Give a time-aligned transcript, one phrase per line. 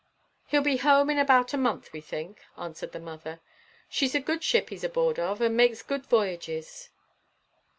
[0.47, 3.39] "He'll be home in about a month, we think," answered the mother.
[3.87, 6.89] "She's a good ship he's aboard of, and makes good voyages."